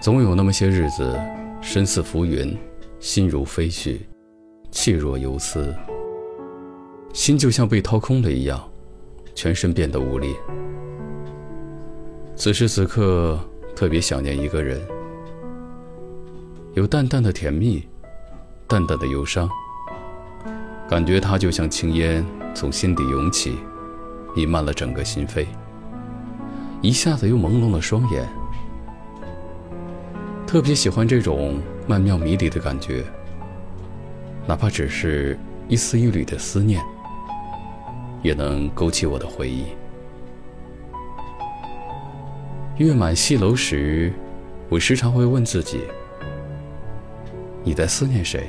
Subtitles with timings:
[0.00, 1.18] 总有那么些日子，
[1.60, 2.56] 身似浮云，
[3.00, 3.98] 心如飞絮，
[4.70, 5.74] 气若游丝。
[7.12, 8.62] 心就像被掏空了一样，
[9.34, 10.36] 全身变得无力。
[12.36, 13.36] 此时此刻，
[13.74, 14.80] 特别想念一个人，
[16.74, 17.84] 有淡淡的甜蜜，
[18.68, 19.50] 淡淡的忧伤。
[20.88, 23.58] 感觉它就像青烟从心底涌起，
[24.36, 25.44] 弥漫了整个心扉。
[26.80, 28.28] 一下子又朦胧了双眼。
[30.48, 33.04] 特别喜欢这种曼妙迷离的感觉，
[34.46, 36.82] 哪怕只是一丝一缕的思念，
[38.22, 39.66] 也能勾起我的回忆。
[42.78, 44.10] 月满西楼时，
[44.70, 45.82] 我时常会问自己：
[47.62, 48.48] 你在思念谁？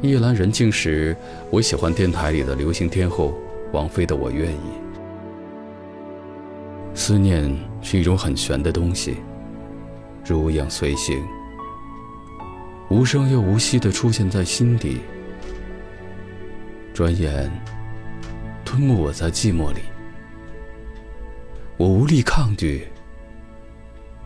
[0.00, 1.14] 夜阑人静时，
[1.50, 3.34] 我喜欢电台里的流行天后
[3.72, 4.54] 王菲的《我愿意》。
[6.94, 9.16] 思念是一种很玄的东西，
[10.24, 11.22] 如影随形，
[12.88, 15.00] 无声又无息地出现在心底，
[16.92, 17.50] 转眼
[18.64, 19.80] 吞没我在寂寞里。
[21.76, 22.88] 我无力抗拒，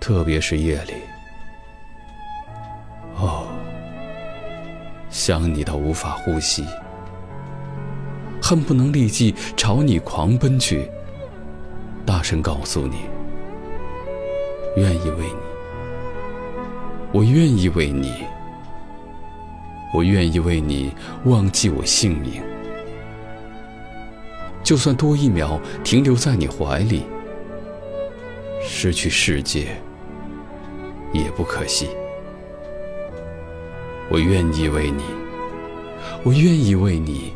[0.00, 0.94] 特别是夜里。
[3.16, 3.46] 哦，
[5.10, 6.64] 想你到无法呼吸，
[8.42, 10.90] 恨不能立即朝你狂奔去。
[12.06, 12.96] 大声告诉你，
[14.76, 15.36] 愿意为你，
[17.12, 18.12] 我愿意为你，
[19.94, 20.92] 我愿意为你
[21.26, 22.42] 忘记我姓名，
[24.64, 27.04] 就算多一秒停留在你怀里，
[28.60, 29.76] 失去世界
[31.12, 31.88] 也不可惜。
[34.10, 35.04] 我愿意为你，
[36.24, 37.32] 我愿意为你，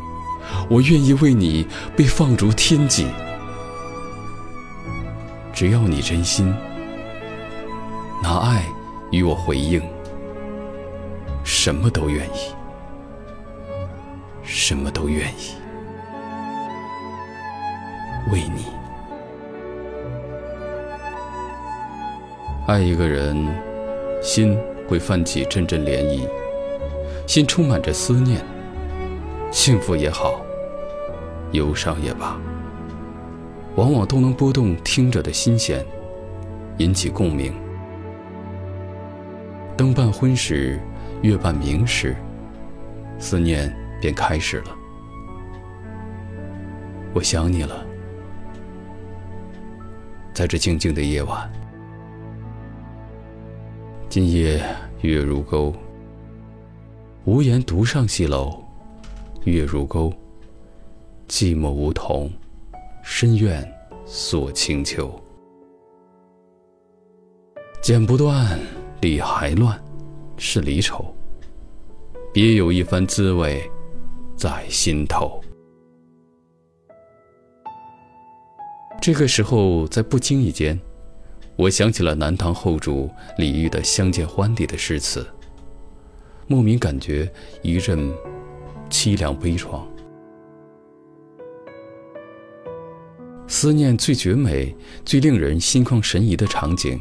[0.68, 3.06] 我愿意为你被放逐天际。
[5.52, 6.52] 只要你真心
[8.28, 8.62] 拿爱
[9.10, 9.80] 与我回应，
[11.44, 12.52] 什么都愿意，
[14.42, 15.54] 什么都愿意
[18.30, 18.66] 为你。
[22.66, 23.48] 爱一个人，
[24.20, 26.28] 心会泛起阵阵涟漪，
[27.26, 28.44] 心充满着思念，
[29.50, 30.42] 幸福也好，
[31.52, 32.38] 忧伤也罢。
[33.76, 35.82] 往往都能拨动听者的心弦，
[36.76, 37.54] 引起共鸣。
[39.78, 40.76] 灯半昏时，
[41.22, 42.16] 月半明时，
[43.16, 44.76] 思念便开始了。
[47.14, 47.86] 我想你了，
[50.34, 51.48] 在这静静的夜晚。
[54.08, 54.60] 今夜
[55.02, 55.72] 月如钩，
[57.24, 58.60] 无言独上西楼。
[59.44, 60.12] 月如钩，
[61.28, 62.28] 寂寞梧桐。
[63.04, 63.64] 深院
[64.04, 65.08] 锁清秋，
[67.80, 68.58] 剪不断，
[69.00, 69.80] 理还乱，
[70.36, 71.14] 是离愁。
[72.32, 73.62] 别有一番滋味
[74.36, 75.40] 在心头。
[79.00, 80.78] 这个时候，在不经意间，
[81.56, 83.08] 我想起了南唐后主
[83.38, 85.26] 李煜的《相见欢》里的诗词，
[86.48, 87.30] 莫名感觉
[87.62, 88.12] 一阵
[88.90, 89.82] 凄凉悲怆。
[93.46, 97.00] 思念最绝美、最令人心旷神怡的场景，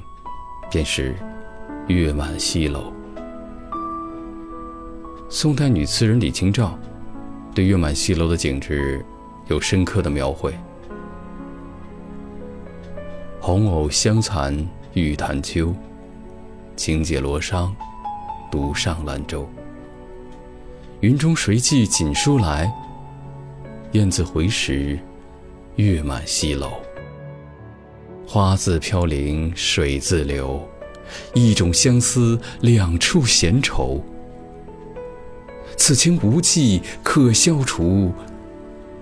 [0.71, 1.13] 便是
[1.87, 2.91] 月满西楼。
[5.29, 6.77] 宋代女词人李清照
[7.55, 9.03] 对月满西楼的景致
[9.47, 10.53] 有深刻的描绘
[13.39, 15.73] ：“红藕香残玉潭秋，
[16.75, 17.71] 轻解罗裳，
[18.51, 19.47] 独上兰舟。
[20.99, 22.71] 云中谁寄锦书来？
[23.93, 24.99] 雁字回时。”
[25.77, 26.71] 月满西楼，
[28.25, 30.67] 花自飘零水自流，
[31.33, 34.03] 一种相思，两处闲愁。
[35.75, 38.11] 此情无计可消除，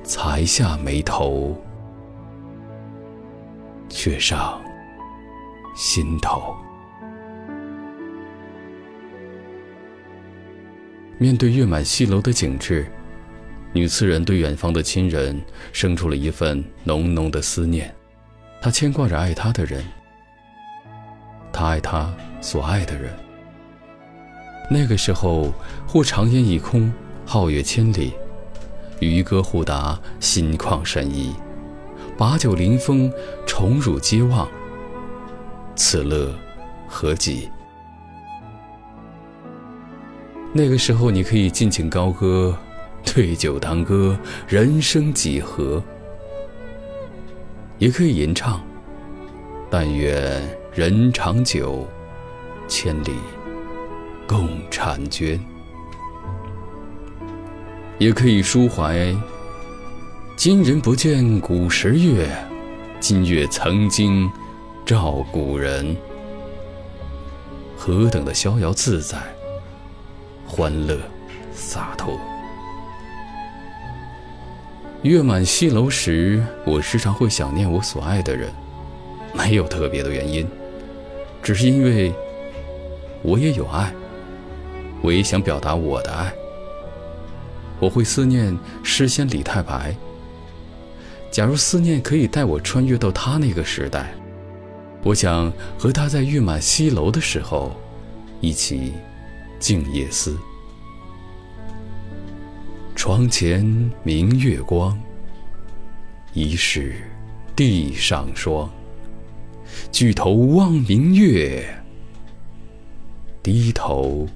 [0.03, 1.55] 才下眉头，
[3.87, 4.61] 却上
[5.75, 6.55] 心头。
[11.17, 12.85] 面对月满西楼的景致。
[13.71, 15.37] 女词人对远方的亲人
[15.73, 17.93] 生出了一份浓浓的思念，
[18.61, 19.83] 她牵挂着爱她的人，
[21.55, 23.13] 他爱他所爱的人。
[24.69, 25.53] 那个时候，
[25.87, 26.91] 或长烟已空，
[27.25, 28.11] 皓月千里；
[28.99, 31.33] 渔歌互答，心旷神怡；
[32.17, 33.09] 把酒临风，
[33.45, 34.45] 宠辱皆忘。
[35.75, 36.33] 此乐
[36.89, 37.49] 何极？
[40.51, 42.53] 那个时候，你可以尽情高歌。
[43.03, 44.17] 对酒当歌，
[44.47, 45.81] 人生几何？
[47.77, 48.59] 也可以吟唱，
[49.69, 50.41] 但愿
[50.75, 51.87] 人长久，
[52.67, 53.13] 千里
[54.27, 55.39] 共婵娟。
[57.97, 59.15] 也可以抒怀：
[60.35, 62.27] 今人不见古时月，
[62.99, 64.29] 今月曾经
[64.85, 65.95] 照古人。
[67.77, 69.17] 何等的逍遥自在，
[70.45, 70.99] 欢乐
[71.53, 72.19] 洒脱。
[75.03, 78.51] 月满西楼时，我时常会想念我所爱的人，
[79.33, 80.45] 没有特别的原因，
[81.45, 82.11] 只是因为
[83.21, 83.93] 我也有爱，
[85.03, 86.33] 我也想表达我的爱。
[87.79, 89.95] 我会思念诗仙李太白。
[91.29, 94.11] 假如思念可以带我穿越到他那个时代，
[95.03, 97.71] 我想和他在月满西楼的时候，
[98.41, 98.93] 一起
[99.59, 100.35] 静夜思。
[102.95, 103.63] 床前
[104.01, 104.99] 明月光，
[106.33, 106.95] 疑是
[107.55, 108.67] 地上霜。
[109.91, 111.63] 举头望明月，
[113.41, 114.27] 低头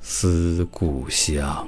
[0.00, 1.66] 思故乡。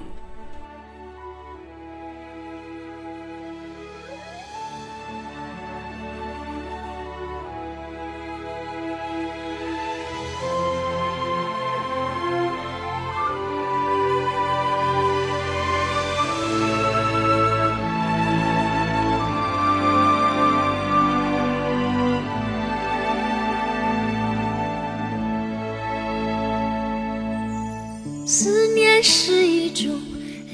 [28.26, 30.00] 思念是一种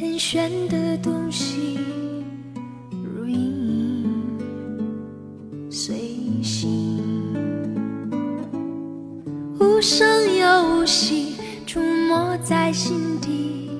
[0.00, 1.78] 很玄的东西，
[2.90, 4.04] 如影
[5.70, 5.94] 随
[6.42, 7.00] 形，
[9.60, 10.04] 无声
[10.36, 13.70] 又无息，出没在心底，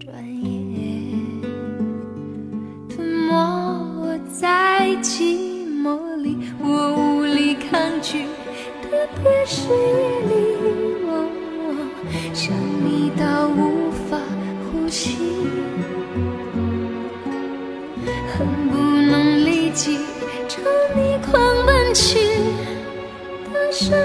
[0.00, 0.12] 转
[0.42, 1.40] 眼
[2.88, 8.24] 吞没在寂寞里，我无力抗拒，
[8.82, 9.76] 特别是夜
[10.26, 10.48] 里。
[12.34, 12.77] 想你
[13.18, 14.16] 到无法
[14.70, 15.16] 呼吸，
[18.32, 19.98] 恨不能立即
[20.46, 20.60] 朝
[20.94, 22.18] 你狂奔去，
[23.52, 23.98] 大声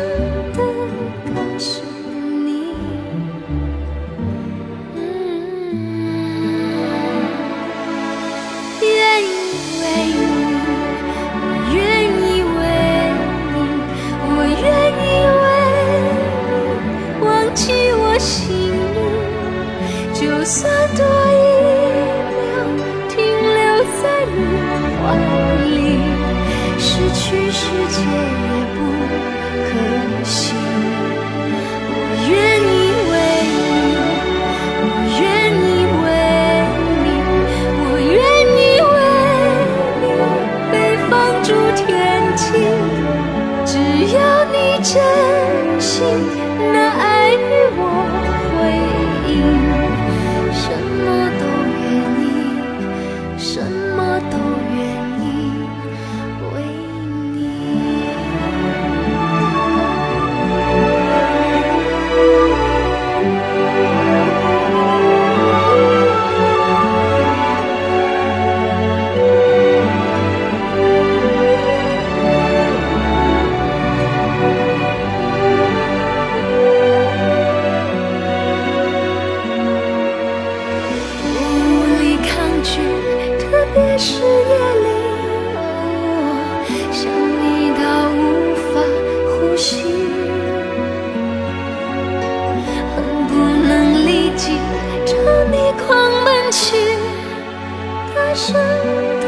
[98.46, 99.26] 真的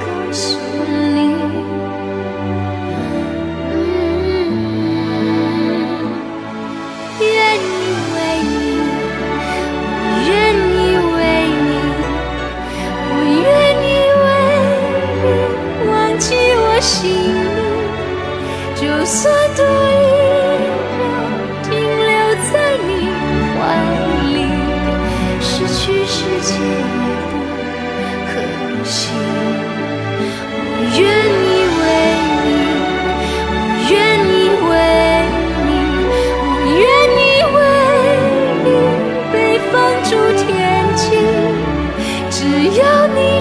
[0.00, 0.58] 告诉
[1.14, 1.16] 你，
[7.20, 7.64] 愿意
[8.12, 8.52] 为你，
[9.88, 9.96] 我
[10.28, 10.76] 愿意
[11.14, 11.18] 为
[11.62, 11.72] 你，
[13.08, 13.42] 我愿
[13.80, 13.90] 意
[14.20, 14.24] 为
[15.22, 15.26] 你
[15.88, 16.22] 忘记
[16.54, 16.92] 我姓
[17.32, 17.48] 名，
[18.76, 19.20] 就算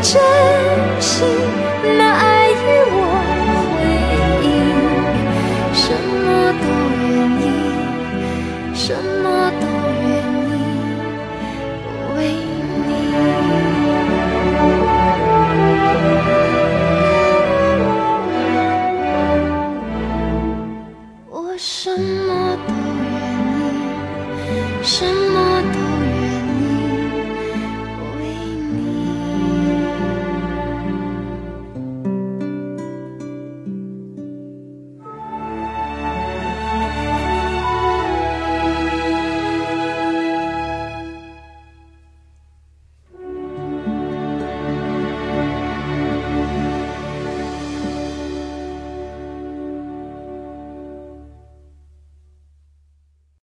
[0.02, 0.20] 真
[1.00, 1.28] 心
[1.98, 2.31] 拿爱